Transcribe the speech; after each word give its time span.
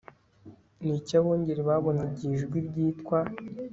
Ni 0.83 0.91
iki 0.99 1.13
abungeri 1.19 1.61
babonye 1.69 2.03
igihe 2.09 2.33
ijwi 2.37 2.59
ryitwa 2.67 3.19